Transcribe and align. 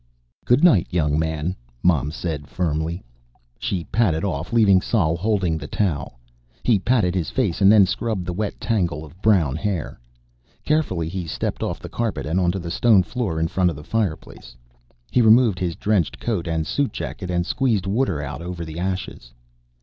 "Goodnight, 0.45 0.87
young 0.89 1.19
man," 1.19 1.55
Mom 1.83 2.09
said 2.09 2.47
firmly. 2.47 3.03
She 3.59 3.83
padded 3.83 4.23
off, 4.23 4.51
leaving 4.51 4.81
Sol 4.81 5.15
holding 5.15 5.59
the 5.59 5.67
towel. 5.67 6.19
He 6.63 6.79
patted 6.79 7.13
his 7.13 7.29
face, 7.29 7.61
and 7.61 7.71
then 7.71 7.85
scrubbed 7.85 8.25
the 8.25 8.33
wet 8.33 8.59
tangle 8.59 9.05
of 9.05 9.21
brown 9.21 9.55
hair. 9.55 9.99
Carefully, 10.65 11.07
he 11.07 11.27
stepped 11.27 11.61
off 11.61 11.79
the 11.79 11.87
carpet 11.87 12.25
and 12.25 12.39
onto 12.39 12.57
the 12.57 12.71
stone 12.71 13.03
floor 13.03 13.39
in 13.39 13.47
front 13.47 13.69
of 13.69 13.75
the 13.75 13.83
fireplace. 13.83 14.55
He 15.11 15.21
removed 15.21 15.59
his 15.59 15.75
drenched 15.75 16.19
coat 16.19 16.47
and 16.47 16.65
suit 16.65 16.91
jacket, 16.93 17.29
and 17.29 17.45
squeezed 17.45 17.85
water 17.85 18.23
out 18.23 18.41
over 18.41 18.65
the 18.65 18.79
ashes. 18.79 19.35